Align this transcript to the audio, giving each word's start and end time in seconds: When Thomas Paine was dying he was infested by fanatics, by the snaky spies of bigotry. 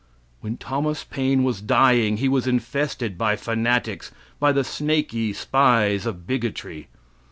When 0.39 0.57
Thomas 0.57 1.03
Paine 1.03 1.43
was 1.43 1.61
dying 1.61 2.17
he 2.17 2.27
was 2.27 2.47
infested 2.47 3.19
by 3.19 3.35
fanatics, 3.35 4.11
by 4.39 4.51
the 4.51 4.63
snaky 4.63 5.31
spies 5.31 6.07
of 6.07 6.25
bigotry. 6.25 6.87